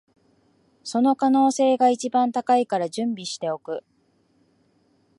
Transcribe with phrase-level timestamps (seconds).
[0.83, 3.83] その可能性が一番高いから準備しておく